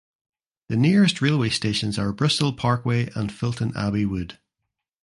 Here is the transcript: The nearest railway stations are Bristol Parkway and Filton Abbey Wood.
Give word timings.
The 0.69 0.77
nearest 0.77 1.21
railway 1.21 1.49
stations 1.49 1.99
are 1.99 2.11
Bristol 2.11 2.53
Parkway 2.53 3.11
and 3.13 3.29
Filton 3.29 3.71
Abbey 3.75 4.07
Wood. 4.07 4.39